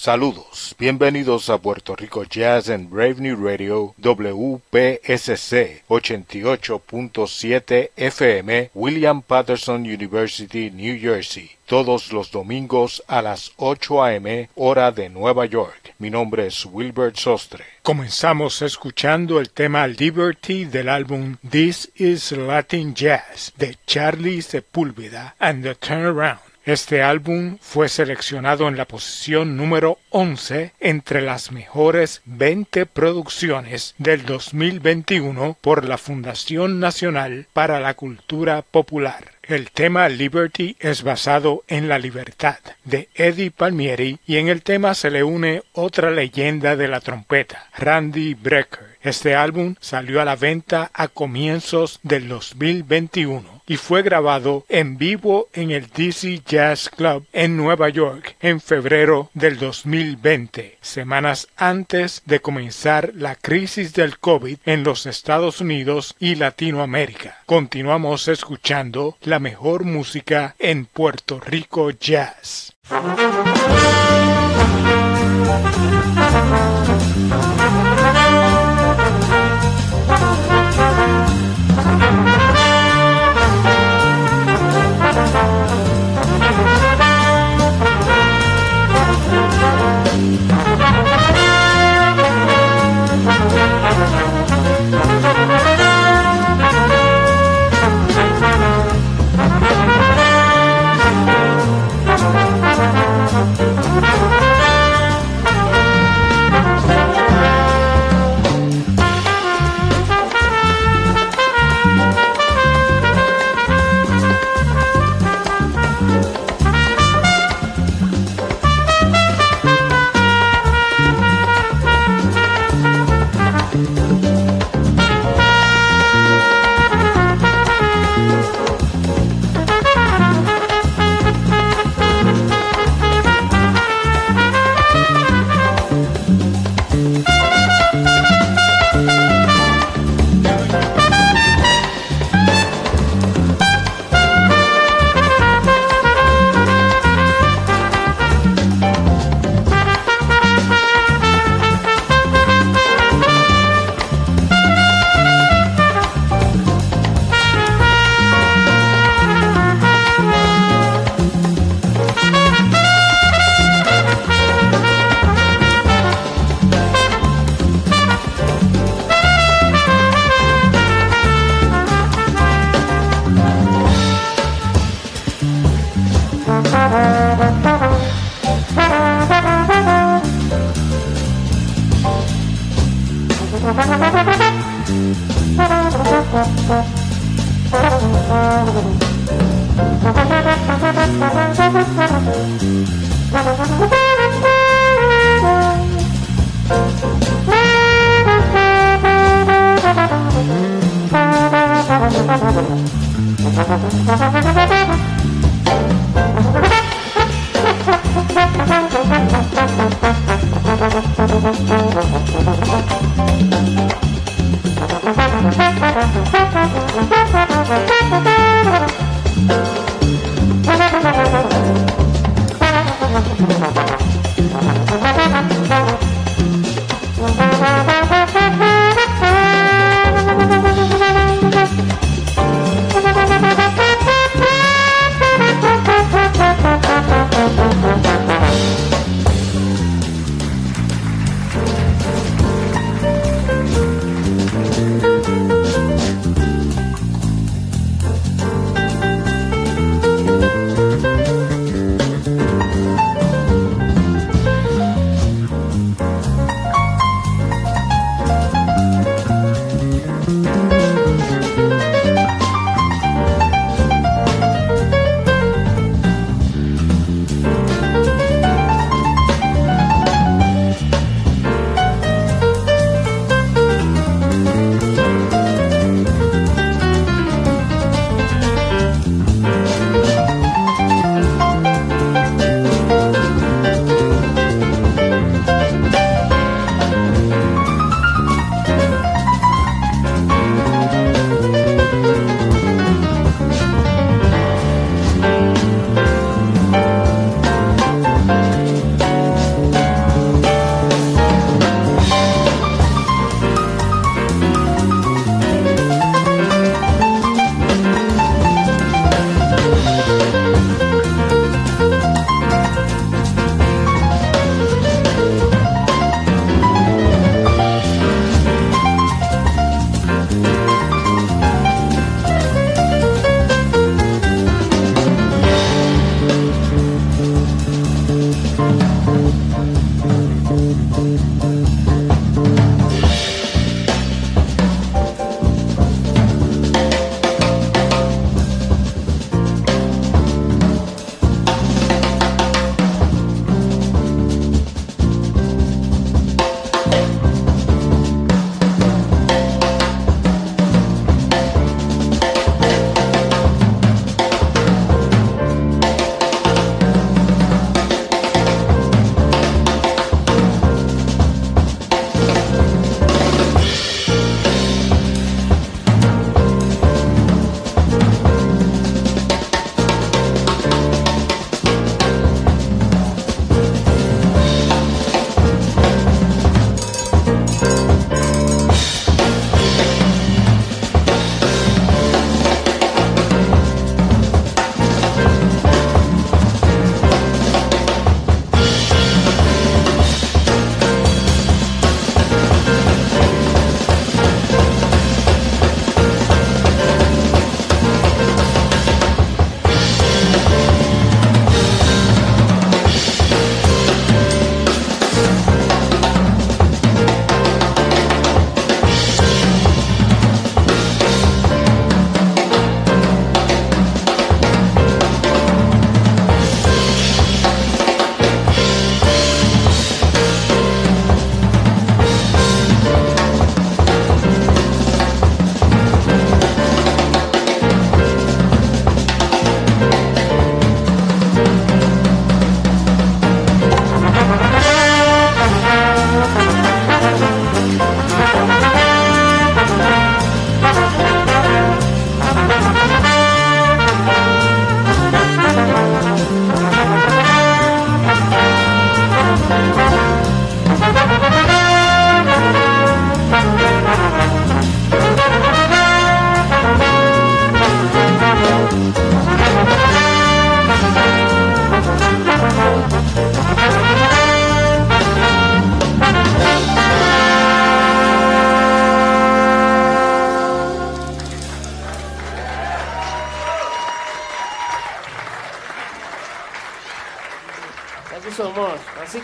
Saludos, 0.00 0.74
bienvenidos 0.78 1.50
a 1.50 1.58
Puerto 1.58 1.94
Rico 1.94 2.24
Jazz 2.24 2.70
and 2.70 2.88
Brave 2.88 3.16
New 3.18 3.36
Radio 3.36 3.94
WPSC 3.98 5.82
88.7 5.90 7.90
FM 7.94 8.70
William 8.72 9.20
Patterson 9.20 9.82
University, 9.82 10.70
New 10.70 10.98
Jersey, 10.98 11.50
todos 11.66 12.14
los 12.14 12.30
domingos 12.30 13.02
a 13.08 13.20
las 13.20 13.52
8 13.58 14.02
a.m. 14.02 14.48
hora 14.54 14.90
de 14.90 15.10
Nueva 15.10 15.44
York. 15.44 15.92
Mi 15.98 16.08
nombre 16.08 16.46
es 16.46 16.64
Wilbert 16.64 17.16
Sostre. 17.16 17.66
Comenzamos 17.82 18.62
escuchando 18.62 19.38
el 19.38 19.50
tema 19.50 19.86
Liberty 19.86 20.64
del 20.64 20.88
álbum 20.88 21.36
This 21.46 21.90
is 21.96 22.32
Latin 22.32 22.94
Jazz 22.94 23.52
de 23.58 23.76
Charlie 23.86 24.40
Sepúlveda 24.40 25.34
and 25.38 25.62
the 25.62 25.74
Turnaround. 25.74 26.49
Este 26.64 27.02
álbum 27.02 27.56
fue 27.60 27.88
seleccionado 27.88 28.68
en 28.68 28.76
la 28.76 28.84
posición 28.84 29.56
número 29.56 29.98
11 30.10 30.74
entre 30.78 31.22
las 31.22 31.52
mejores 31.52 32.20
20 32.26 32.84
producciones 32.84 33.94
del 33.96 34.26
2021 34.26 35.56
por 35.60 35.86
la 35.86 35.96
Fundación 35.96 36.78
Nacional 36.78 37.46
para 37.54 37.80
la 37.80 37.94
Cultura 37.94 38.60
Popular. 38.60 39.32
El 39.42 39.70
tema 39.70 40.08
Liberty 40.10 40.76
es 40.80 41.02
basado 41.02 41.64
en 41.66 41.88
la 41.88 41.98
libertad 41.98 42.58
de 42.84 43.08
Eddie 43.14 43.50
Palmieri 43.50 44.20
y 44.26 44.36
en 44.36 44.48
el 44.48 44.62
tema 44.62 44.94
se 44.94 45.10
le 45.10 45.24
une 45.24 45.62
otra 45.72 46.10
leyenda 46.10 46.76
de 46.76 46.88
la 46.88 47.00
trompeta, 47.00 47.68
Randy 47.78 48.34
Brecker. 48.34 48.89
Este 49.02 49.34
álbum 49.34 49.76
salió 49.80 50.20
a 50.20 50.26
la 50.26 50.36
venta 50.36 50.90
a 50.92 51.08
comienzos 51.08 52.00
del 52.02 52.28
2021 52.28 53.62
y 53.66 53.76
fue 53.76 54.02
grabado 54.02 54.66
en 54.68 54.98
vivo 54.98 55.48
en 55.54 55.70
el 55.70 55.86
DC 55.88 56.42
Jazz 56.44 56.90
Club 56.90 57.24
en 57.32 57.56
Nueva 57.56 57.88
York 57.88 58.36
en 58.40 58.60
febrero 58.60 59.30
del 59.32 59.58
2020, 59.58 60.76
semanas 60.80 61.48
antes 61.56 62.22
de 62.26 62.40
comenzar 62.40 63.12
la 63.14 63.36
crisis 63.36 63.94
del 63.94 64.18
COVID 64.18 64.58
en 64.66 64.82
los 64.82 65.06
Estados 65.06 65.60
Unidos 65.60 66.14
y 66.18 66.34
Latinoamérica. 66.34 67.38
Continuamos 67.46 68.28
escuchando 68.28 69.16
la 69.22 69.38
mejor 69.38 69.84
música 69.84 70.56
en 70.58 70.84
Puerto 70.84 71.40
Rico 71.40 71.90
Jazz. 71.90 72.74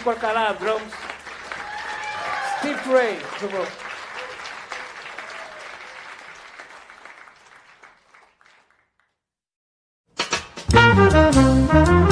Guacará, 0.07 0.53
drums. 0.53 0.93
Steve 2.59 2.93
Ray, 2.93 3.19
jogou. 3.41 3.67
Thank 11.69 12.06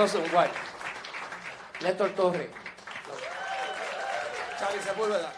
Apple 0.00 0.20
Blossom 0.20 0.34
White. 0.34 0.54
Néstor 1.82 2.08
Torre. 2.16 2.48
Charlie 4.58 4.80
Sepúlveda. 4.80 5.30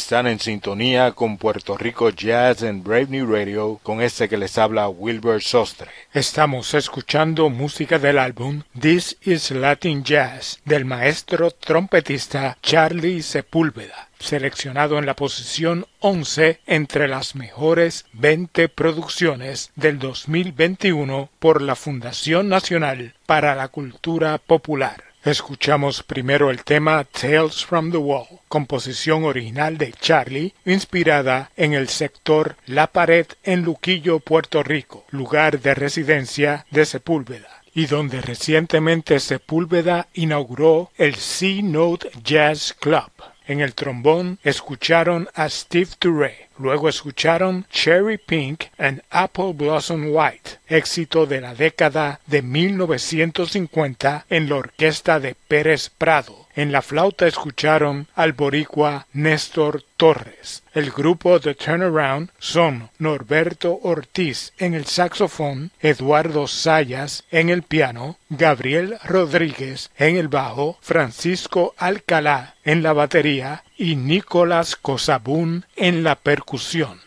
Están 0.00 0.26
en 0.26 0.40
sintonía 0.40 1.12
con 1.12 1.36
Puerto 1.36 1.76
Rico 1.76 2.08
Jazz 2.08 2.62
en 2.62 2.82
Brave 2.82 3.08
New 3.10 3.30
Radio 3.30 3.78
con 3.82 4.00
este 4.00 4.30
que 4.30 4.38
les 4.38 4.56
habla 4.56 4.88
Wilbur 4.88 5.42
Sostre. 5.42 5.90
Estamos 6.14 6.72
escuchando 6.72 7.50
música 7.50 7.98
del 7.98 8.18
álbum 8.18 8.62
This 8.80 9.18
is 9.22 9.50
Latin 9.50 10.02
Jazz 10.02 10.58
del 10.64 10.86
maestro 10.86 11.50
trompetista 11.50 12.56
Charlie 12.62 13.22
Sepúlveda, 13.22 14.08
seleccionado 14.18 14.98
en 14.98 15.04
la 15.04 15.14
posición 15.14 15.86
11 16.00 16.60
entre 16.66 17.06
las 17.06 17.36
mejores 17.36 18.06
20 18.14 18.70
producciones 18.70 19.70
del 19.76 19.98
2021 19.98 21.28
por 21.38 21.60
la 21.60 21.76
Fundación 21.76 22.48
Nacional 22.48 23.14
para 23.26 23.54
la 23.54 23.68
Cultura 23.68 24.38
Popular. 24.38 25.09
Escuchamos 25.24 26.02
primero 26.02 26.50
el 26.50 26.64
tema 26.64 27.04
Tales 27.04 27.66
from 27.66 27.90
the 27.90 27.98
Wall, 27.98 28.26
composición 28.48 29.24
original 29.24 29.76
de 29.76 29.92
Charlie, 29.92 30.54
inspirada 30.64 31.50
en 31.58 31.74
el 31.74 31.90
sector 31.90 32.56
La 32.64 32.86
Pared 32.86 33.26
en 33.42 33.62
Luquillo, 33.62 34.20
Puerto 34.20 34.62
Rico, 34.62 35.04
lugar 35.10 35.60
de 35.60 35.74
residencia 35.74 36.64
de 36.70 36.86
Sepúlveda 36.86 37.60
y 37.74 37.84
donde 37.84 38.22
recientemente 38.22 39.20
Sepúlveda 39.20 40.08
inauguró 40.14 40.90
el 40.96 41.14
C-Note 41.16 42.10
Jazz 42.24 42.74
Club. 42.80 43.10
En 43.46 43.60
el 43.60 43.74
trombón 43.74 44.38
escucharon 44.42 45.28
a 45.34 45.50
Steve 45.50 45.90
Turre, 45.98 46.48
luego 46.60 46.88
escucharon 46.88 47.66
Cherry 47.70 48.18
Pink 48.18 48.64
and 48.78 49.02
Apple 49.10 49.52
Blossom 49.54 50.14
White, 50.14 50.58
éxito 50.68 51.26
de 51.26 51.40
la 51.40 51.54
década 51.54 52.20
de 52.26 52.42
1950 52.42 54.26
en 54.28 54.48
la 54.48 54.56
orquesta 54.56 55.18
de 55.18 55.34
Pérez 55.48 55.90
Prado. 55.96 56.46
En 56.54 56.72
la 56.72 56.82
flauta 56.82 57.26
escucharon 57.26 58.08
al 58.14 58.32
boricua 58.32 59.06
Néstor 59.12 59.84
Torres. 59.96 60.62
El 60.74 60.90
grupo 60.90 61.40
The 61.40 61.54
Turnaround 61.54 62.30
son 62.38 62.90
Norberto 62.98 63.78
Ortiz 63.82 64.52
en 64.58 64.74
el 64.74 64.84
saxofón, 64.84 65.70
Eduardo 65.80 66.46
Sayas 66.46 67.24
en 67.30 67.50
el 67.50 67.62
piano, 67.62 68.18
Gabriel 68.28 68.98
Rodríguez 69.04 69.90
en 69.96 70.16
el 70.16 70.28
bajo, 70.28 70.76
Francisco 70.80 71.74
Alcalá 71.78 72.56
en 72.64 72.82
la 72.82 72.92
batería 72.92 73.64
y 73.80 73.96
Nicolás 73.96 74.76
Cosabún 74.76 75.64
en 75.74 76.04
la 76.04 76.14
percusión. 76.14 77.00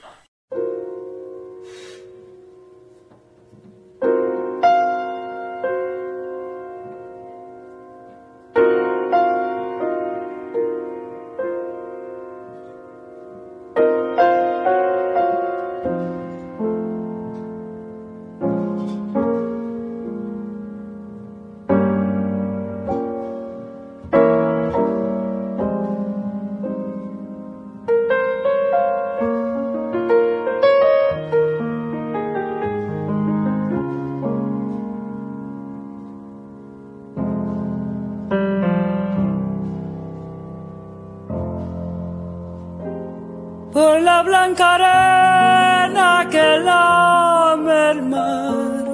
Por 43.73 43.99
la 44.01 44.21
blanca 44.21 44.75
arena 44.75 46.27
que 46.29 46.59
lame 46.59 47.91
el 47.91 48.01
mar. 48.03 48.85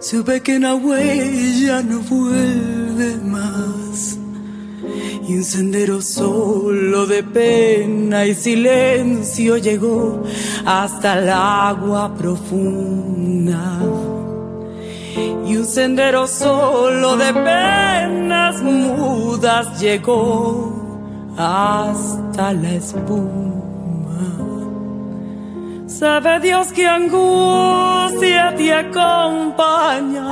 Supe 0.00 0.42
que 0.42 0.56
una 0.58 0.74
huella 0.74 1.82
no 1.82 2.00
vuelve 2.00 3.16
más. 3.24 4.18
Y 5.26 5.34
un 5.34 5.44
sendero 5.44 6.00
solo 6.00 7.06
de 7.06 7.22
pena 7.22 8.26
y 8.26 8.34
silencio 8.34 9.56
llegó 9.56 10.22
hasta 10.64 11.18
el 11.18 11.28
agua 11.30 12.14
profunda. 12.14 13.80
Y 15.46 15.56
un 15.56 15.66
sendero 15.66 16.26
solo 16.26 17.16
de 17.16 17.32
penas 17.32 18.62
mudas 18.62 19.80
llegó 19.80 21.34
hasta 21.36 22.27
la 22.38 22.72
espuma. 22.74 24.28
Sabe 25.86 26.40
Dios 26.40 26.72
que 26.72 26.86
angustia 26.86 28.54
te 28.56 28.72
acompaña, 28.72 30.28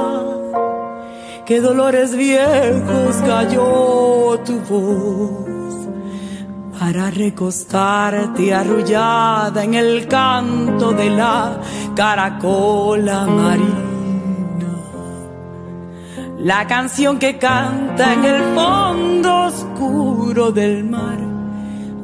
que 1.45 1.61
dolores 1.61 2.15
viejos 2.17 3.17
cayó 3.27 4.39
tu 4.45 4.61
voz 4.61 5.57
para 6.79 7.11
recostarte 7.11 8.55
arrullada 8.55 9.65
en 9.65 9.75
el 9.75 10.07
canto 10.07 10.93
de 10.93 11.11
la 11.11 11.61
caracola 11.97 13.27
marina. 13.27 13.87
La 16.39 16.67
canción 16.69 17.19
que 17.19 17.39
canta 17.39 18.13
en 18.13 18.25
el 18.25 18.43
fondo 18.55 19.47
oscuro 19.47 20.53
del 20.53 20.85
mar, 20.85 21.36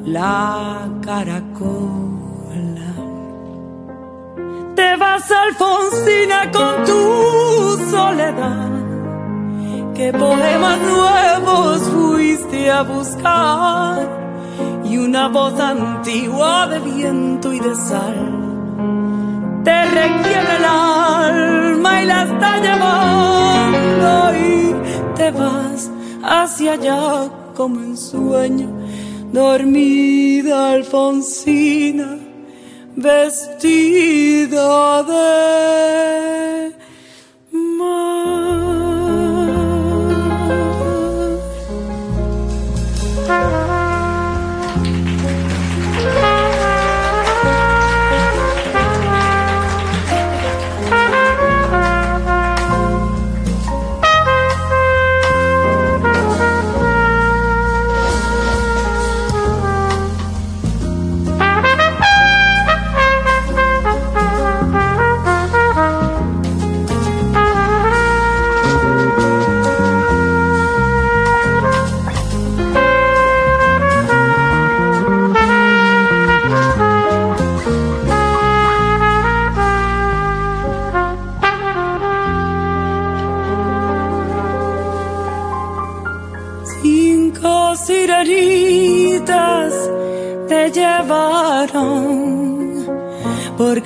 la 0.04 0.88
caracola. 1.02 2.92
Te 4.74 4.96
vas, 4.96 5.30
Alfonsina, 5.30 6.50
con 6.50 6.84
tu 6.84 7.90
soledad. 7.90 8.70
Que 9.94 10.12
poemas 10.12 10.78
nuevos 10.80 11.80
fuiste 11.90 12.70
a 12.70 12.82
buscar 12.82 14.08
y 14.84 14.98
una 14.98 15.28
voz 15.28 15.58
antigua 15.60 16.66
de 16.66 16.80
viento 16.80 17.52
y 17.52 17.60
de 17.60 17.74
sal 17.74 18.42
te 19.64 19.84
requiere 19.84 20.56
el 20.56 20.64
alma 20.64 22.02
y 22.02 22.06
la 22.06 22.22
está 22.24 22.58
llevando 22.58 24.36
y 24.36 24.74
te 25.14 25.30
vas 25.30 25.90
hacia 26.24 26.72
allá 26.72 27.28
como 27.54 27.80
en 27.80 27.96
sueño, 27.96 28.68
dormida 29.32 30.74
Alfonsina, 30.74 32.18
vestida 32.96 35.02
de 35.02 36.72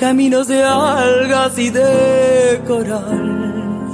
caminos 0.07 0.47
de 0.47 0.63
algas 0.63 1.59
y 1.59 1.69
de 1.71 2.63
coral 2.65 3.91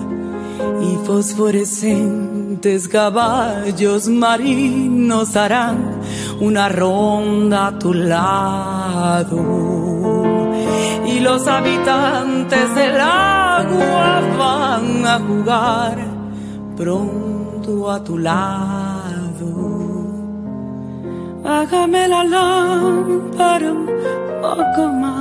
y 0.83 1.07
fosforescentes 1.07 2.87
caballos 2.87 4.09
marinos 4.09 5.35
harán 5.37 5.79
una 6.38 6.68
ronda 6.68 7.68
a 7.68 7.79
tu 7.79 7.94
lado. 7.94 9.38
los 11.29 11.46
habitantes 11.46 12.75
del 12.75 13.01
agua 13.01 14.20
van 14.38 15.07
a 15.07 15.18
jugar 15.18 15.96
pronto 16.77 17.90
a 17.90 18.05
tu 18.05 18.18
lado. 18.18 19.51
Hágame 21.44 22.07
la 22.07 22.22
lámpara 22.25 23.72
un 23.72 23.87
poco. 24.42 25.12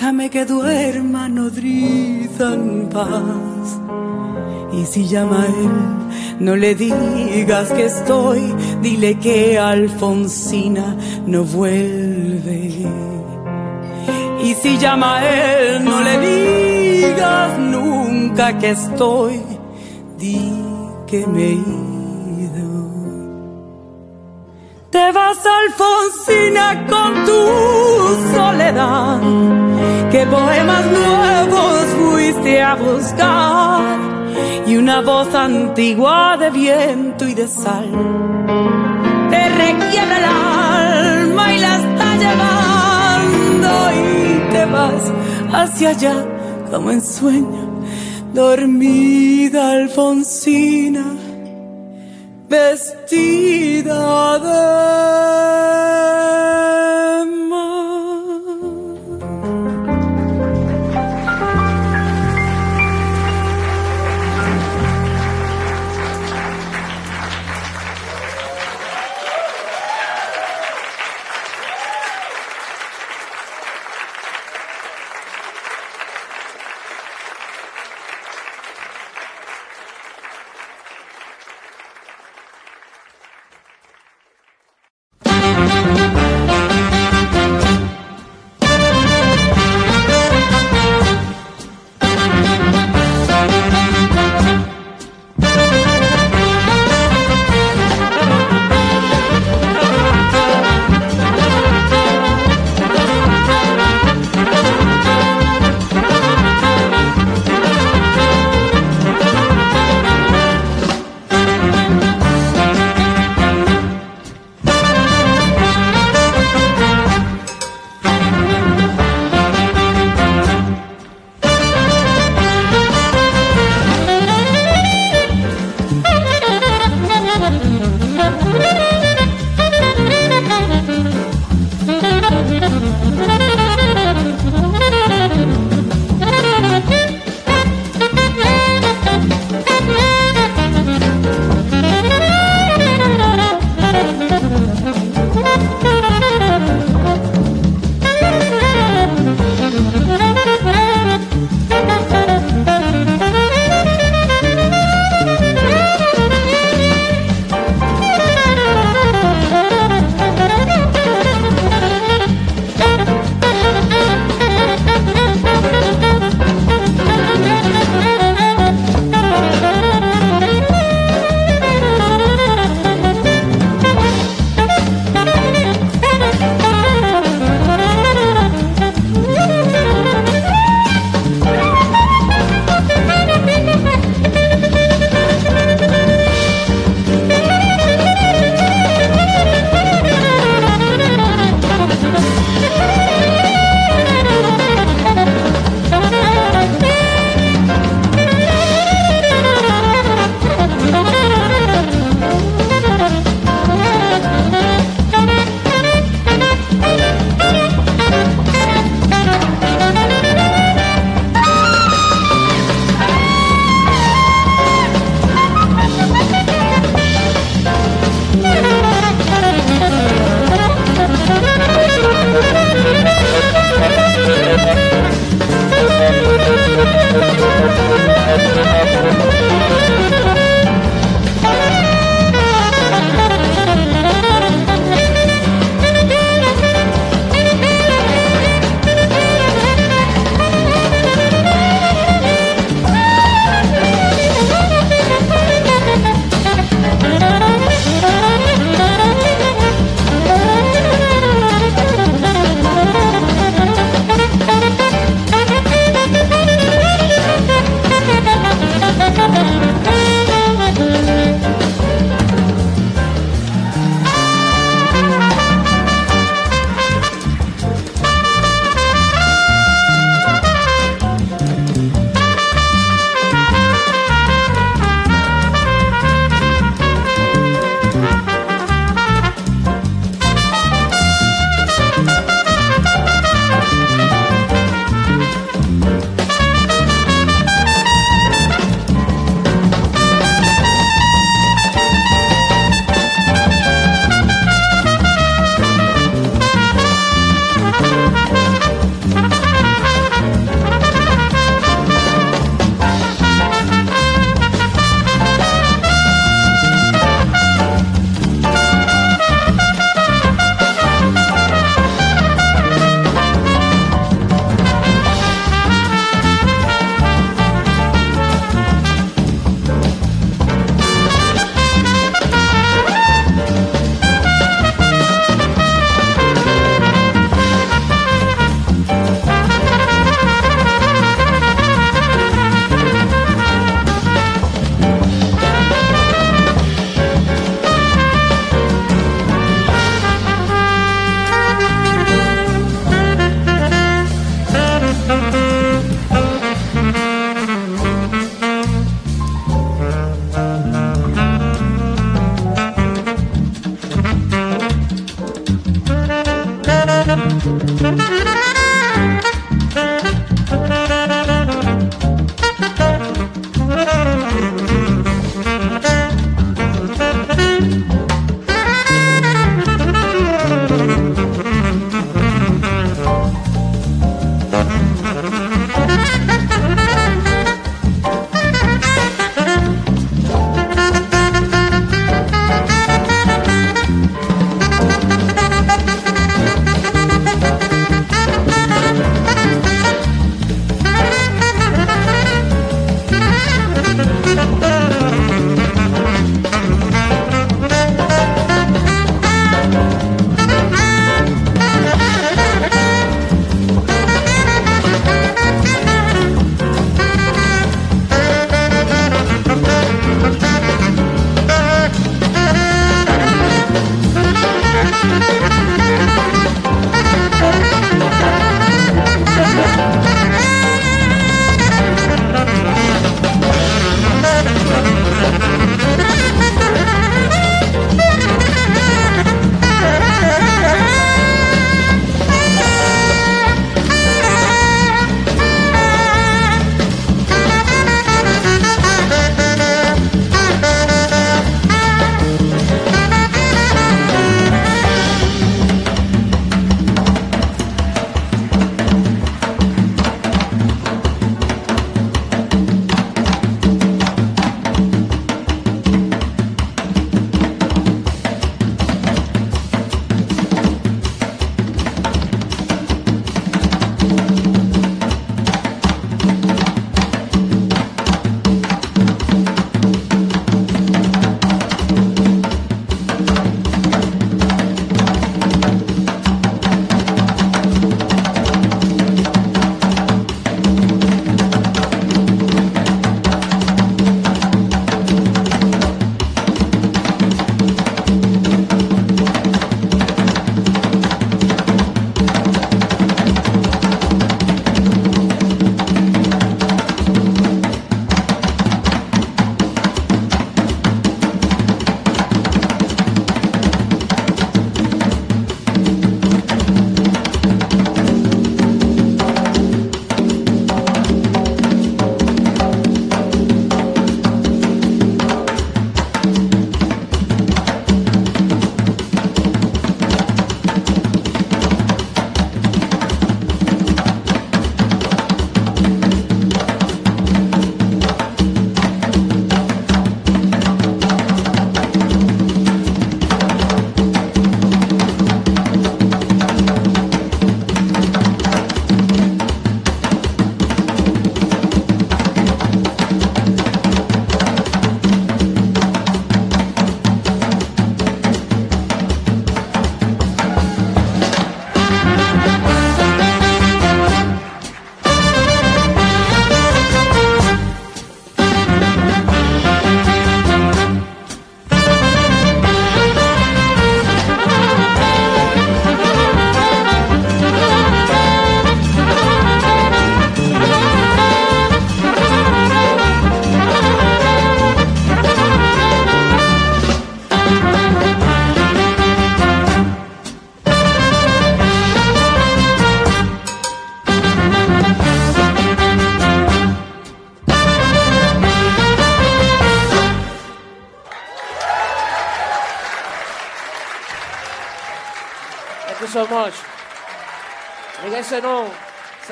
Déjame 0.00 0.30
que 0.30 0.46
duerma 0.46 1.28
nodriza 1.28 2.54
en 2.54 2.88
paz. 2.88 3.78
Y 4.72 4.86
si 4.86 5.06
llama 5.06 5.42
a 5.42 5.46
él, 5.46 6.40
no 6.40 6.56
le 6.56 6.74
digas 6.74 7.70
que 7.70 7.84
estoy, 7.84 8.40
dile 8.80 9.18
que 9.18 9.58
Alfonsina 9.58 10.96
no 11.26 11.44
vuelve. 11.44 12.86
Y 14.42 14.54
si 14.54 14.78
llama 14.78 15.18
a 15.18 15.28
él, 15.28 15.84
no 15.84 16.00
le 16.00 16.18
digas 16.18 17.58
nunca 17.58 18.56
que 18.56 18.70
estoy, 18.70 19.42
di 20.16 20.50
que 21.06 21.26
me 21.26 21.89
Te 24.90 25.12
vas 25.12 25.38
Alfonsina 25.46 26.84
con 26.88 27.24
tu 27.24 28.34
soledad, 28.34 29.20
que 30.10 30.26
poemas 30.26 30.84
nuevos 30.86 31.84
fuiste 31.96 32.60
a 32.60 32.74
buscar. 32.74 33.98
Y 34.66 34.76
una 34.76 35.00
voz 35.00 35.32
antigua 35.32 36.36
de 36.38 36.50
viento 36.50 37.24
y 37.28 37.34
de 37.34 37.46
sal. 37.46 37.88
Te 39.30 39.48
requiebra 39.48 40.18
el 40.18 40.24
alma 40.24 41.54
y 41.54 41.58
la 41.60 41.76
está 41.76 42.16
llevando. 42.24 43.70
Y 43.94 44.52
te 44.52 44.64
vas 44.66 45.12
hacia 45.52 45.90
allá 45.90 46.16
como 46.68 46.90
en 46.90 47.00
sueño, 47.00 47.82
dormida 48.34 49.70
Alfonsina, 49.70 51.04
vestida 52.50 54.38
de 54.42 55.89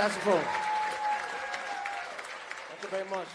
saxophone. 0.08 0.42
Thank 2.68 2.82
you 2.82 2.88
very 2.90 3.08
much. 3.08 3.28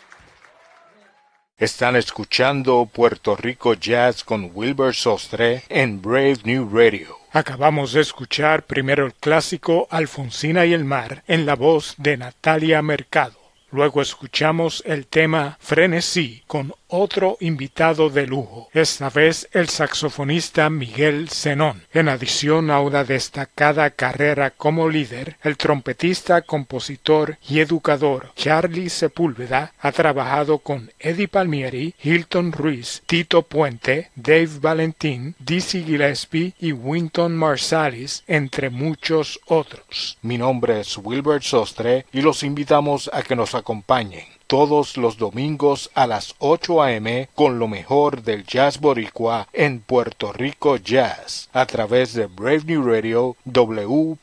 Están 1.57 1.95
escuchando 1.95 2.89
Puerto 2.91 3.35
Rico 3.35 3.75
Jazz 3.75 4.23
con 4.23 4.51
Wilbur 4.53 4.93
Sostre 4.93 5.63
en 5.69 6.01
Brave 6.01 6.39
New 6.43 6.69
Radio. 6.69 7.17
Acabamos 7.31 7.93
de 7.93 8.01
escuchar 8.01 8.63
primero 8.63 9.05
el 9.05 9.13
clásico 9.13 9.87
Alfonsina 9.89 10.65
y 10.65 10.73
el 10.73 10.83
mar 10.83 11.23
en 11.27 11.45
la 11.45 11.55
voz 11.55 11.95
de 11.97 12.17
Natalia 12.17 12.81
Mercado. 12.81 13.39
Luego 13.71 14.01
escuchamos 14.01 14.83
el 14.85 15.07
tema 15.07 15.57
Frenesí 15.59 16.43
con 16.47 16.73
otro 16.95 17.37
invitado 17.39 18.11
de 18.11 18.27
lujo, 18.27 18.69
esta 18.71 19.09
vez 19.09 19.49
el 19.51 19.67
saxofonista 19.67 20.69
Miguel 20.69 21.27
Zenón. 21.29 21.81
En 21.91 22.07
adición 22.07 22.69
a 22.69 22.81
una 22.81 23.03
destacada 23.03 23.89
carrera 23.89 24.51
como 24.51 24.87
líder, 24.87 25.37
el 25.41 25.57
trompetista, 25.57 26.43
compositor 26.43 27.39
y 27.49 27.61
educador 27.61 28.31
Charlie 28.35 28.89
Sepúlveda 28.89 29.73
ha 29.79 29.91
trabajado 29.91 30.59
con 30.59 30.91
Eddie 30.99 31.27
Palmieri, 31.27 31.95
Hilton 32.03 32.51
Ruiz, 32.51 33.01
Tito 33.07 33.41
Puente, 33.41 34.11
Dave 34.15 34.59
Valentín, 34.61 35.35
Dizzy 35.39 35.83
Gillespie 35.83 36.53
y 36.59 36.73
Winton 36.73 37.35
Marsalis, 37.35 38.23
entre 38.27 38.69
muchos 38.69 39.39
otros. 39.47 40.19
Mi 40.21 40.37
nombre 40.37 40.81
es 40.81 40.95
Wilbert 40.97 41.43
Sostre 41.43 42.05
y 42.13 42.21
los 42.21 42.43
invitamos 42.43 43.09
a 43.11 43.23
que 43.23 43.35
nos 43.35 43.55
acompañen 43.55 44.27
todos 44.53 44.97
los 44.97 45.17
domingos 45.17 45.89
a 45.95 46.05
las 46.05 46.35
8 46.37 46.83
a.m. 46.83 47.27
con 47.33 47.57
lo 47.57 47.67
mejor 47.67 48.21
del 48.21 48.45
jazz 48.45 48.79
boricua 48.79 49.47
en 49.51 49.79
Puerto 49.79 50.31
Rico 50.31 50.77
Jazz 50.77 51.49
a 51.53 51.65
través 51.65 52.13
de 52.13 52.27
Brave 52.27 52.61
New 52.67 52.83
Radio 52.83 53.35
WPSC 53.45 54.19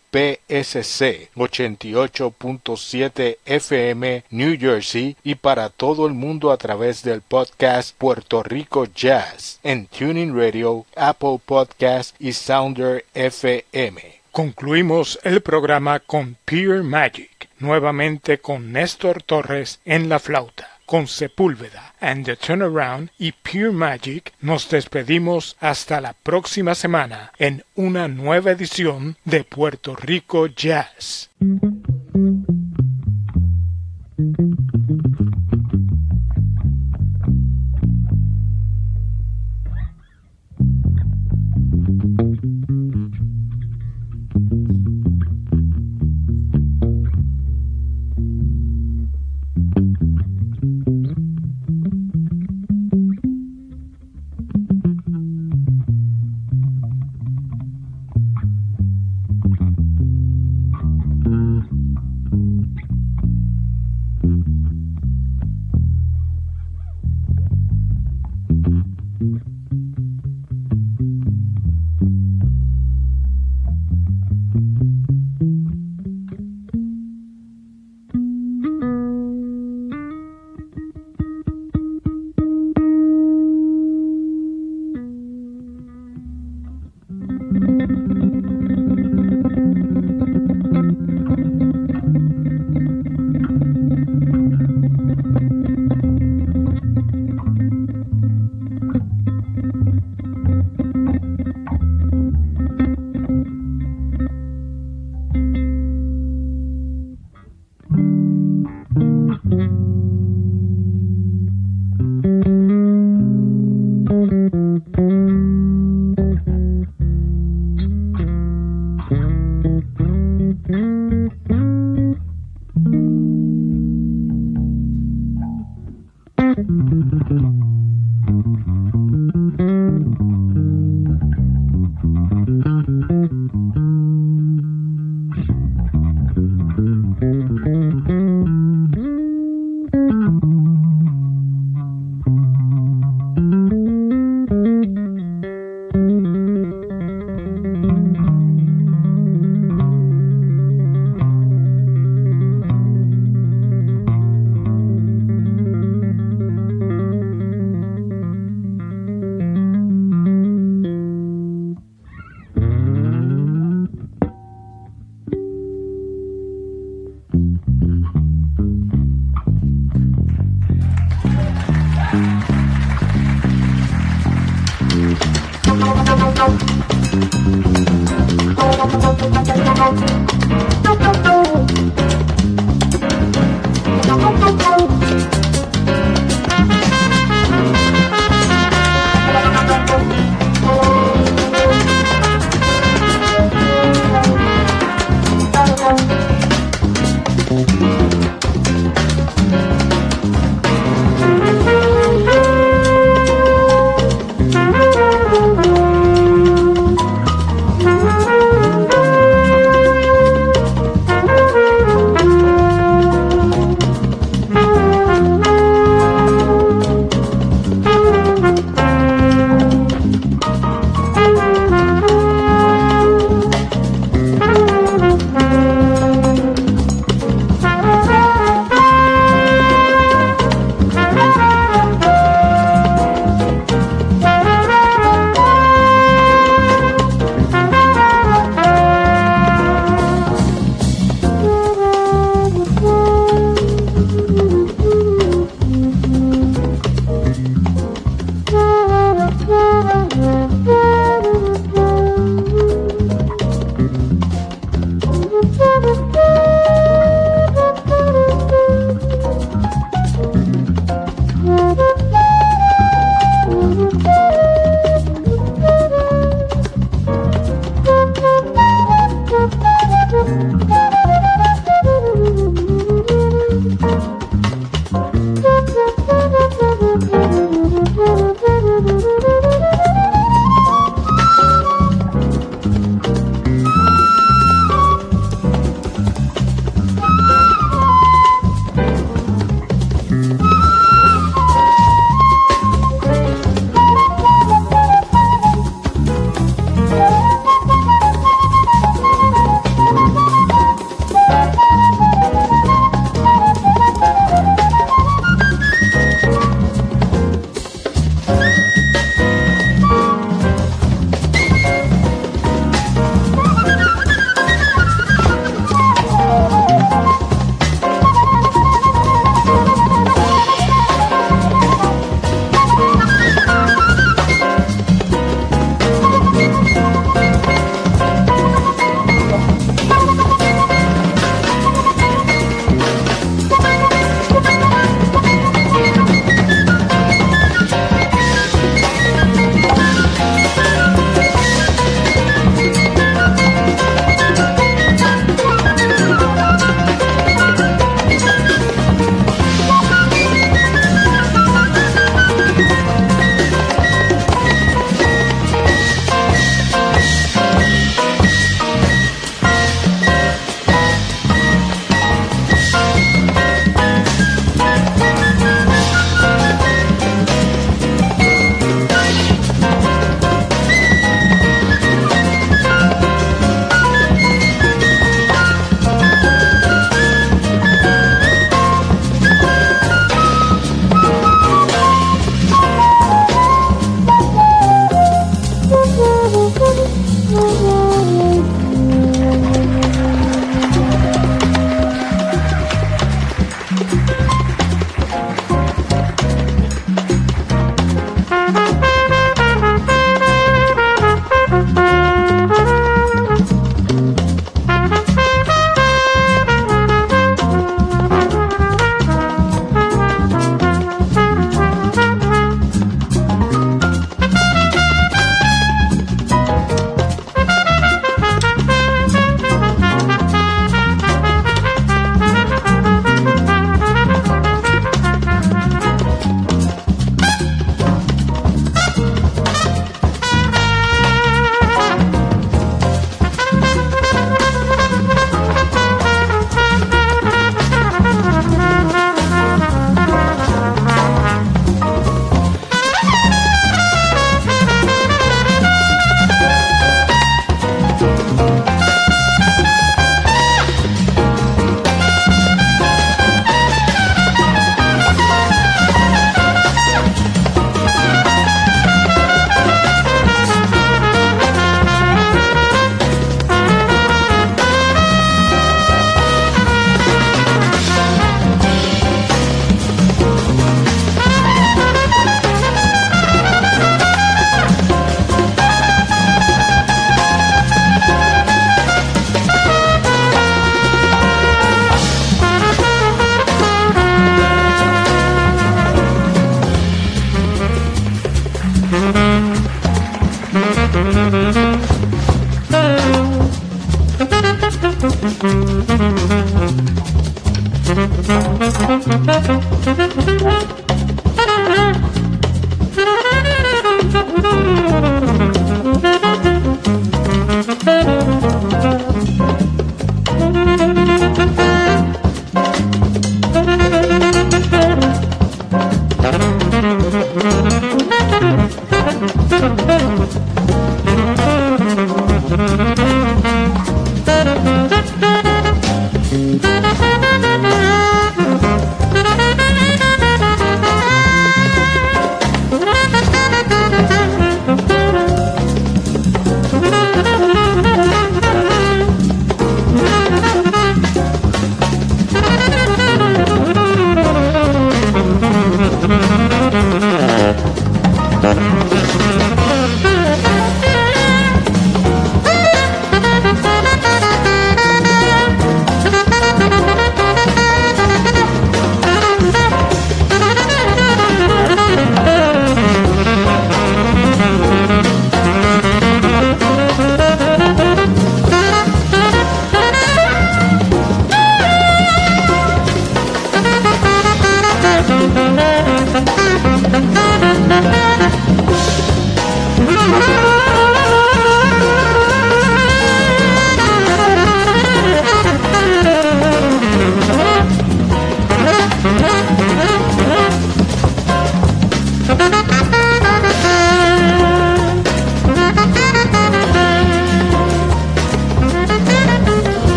88.7 1.34 3.38
FM 3.44 4.22
New 4.30 4.56
Jersey 4.56 5.16
y 5.24 5.34
para 5.34 5.68
todo 5.68 6.06
el 6.06 6.14
mundo 6.14 6.52
a 6.52 6.58
través 6.58 7.02
del 7.02 7.22
podcast 7.22 7.96
Puerto 7.98 8.44
Rico 8.44 8.84
Jazz 8.84 9.58
en 9.64 9.88
Tuning 9.88 10.32
Radio, 10.32 10.86
Apple 10.94 11.40
Podcast 11.44 12.14
y 12.20 12.34
Sounder 12.34 13.04
FM. 13.14 14.19
Concluimos 14.40 15.20
el 15.22 15.42
programa 15.42 16.00
con 16.00 16.38
Pure 16.46 16.82
Magic, 16.82 17.50
nuevamente 17.58 18.38
con 18.38 18.72
Néstor 18.72 19.22
Torres 19.22 19.80
en 19.84 20.08
la 20.08 20.18
flauta. 20.18 20.78
Con 20.86 21.06
Sepúlveda 21.08 21.94
and 22.00 22.24
the 22.24 22.36
Turnaround 22.36 23.10
y 23.18 23.32
Pure 23.32 23.72
Magic 23.72 24.32
nos 24.40 24.70
despedimos 24.70 25.58
hasta 25.60 26.00
la 26.00 26.14
próxima 26.14 26.74
semana 26.74 27.32
en 27.38 27.64
una 27.74 28.08
nueva 28.08 28.52
edición 28.52 29.18
de 29.26 29.44
Puerto 29.44 29.94
Rico 29.94 30.46
Jazz. 30.46 31.28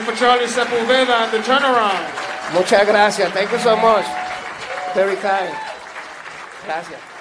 For 0.00 0.12
Charlie 0.12 0.46
Sepulveda 0.46 1.24
and 1.24 1.32
the 1.32 1.38
turnaround. 1.38 2.54
Muchas 2.54 2.86
gracias. 2.86 3.32
Thank 3.32 3.52
you 3.52 3.58
so 3.58 3.76
much. 3.76 4.06
Very 4.94 5.16
kind. 5.16 5.54
Gracias. 6.64 7.13